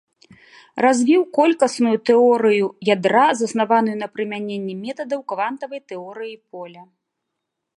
Развіў 0.85 1.21
колькасную 1.37 1.93
тэорыю 2.11 2.67
ядра, 2.93 3.25
заснаваную 3.41 3.93
на 3.99 4.07
прымяненні 4.15 4.75
метадаў 4.87 5.19
квантавай 5.35 5.81
тэорыі 5.93 6.33
поля. 6.57 6.83